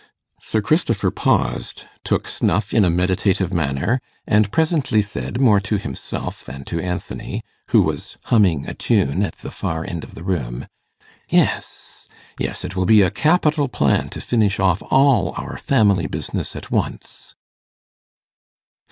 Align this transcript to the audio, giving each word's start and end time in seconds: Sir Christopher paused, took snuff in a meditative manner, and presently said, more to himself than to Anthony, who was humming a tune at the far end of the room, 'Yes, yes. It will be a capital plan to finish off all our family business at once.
Sir 0.41 0.63
Christopher 0.63 1.11
paused, 1.11 1.85
took 2.03 2.27
snuff 2.27 2.73
in 2.73 2.83
a 2.83 2.89
meditative 2.89 3.53
manner, 3.53 4.01
and 4.25 4.51
presently 4.51 4.99
said, 5.03 5.39
more 5.39 5.59
to 5.59 5.77
himself 5.77 6.43
than 6.43 6.63
to 6.65 6.79
Anthony, 6.81 7.43
who 7.69 7.83
was 7.83 8.17
humming 8.23 8.67
a 8.67 8.73
tune 8.73 9.21
at 9.21 9.35
the 9.35 9.51
far 9.51 9.85
end 9.85 10.03
of 10.03 10.15
the 10.15 10.23
room, 10.23 10.65
'Yes, 11.29 12.07
yes. 12.39 12.65
It 12.65 12.75
will 12.75 12.87
be 12.87 13.03
a 13.03 13.11
capital 13.11 13.67
plan 13.67 14.09
to 14.09 14.21
finish 14.21 14.59
off 14.59 14.81
all 14.89 15.35
our 15.37 15.59
family 15.59 16.07
business 16.07 16.55
at 16.55 16.71
once. 16.71 17.35